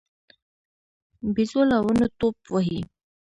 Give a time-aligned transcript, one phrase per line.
[1.35, 2.79] بيزو له ونو ټوپ وهي.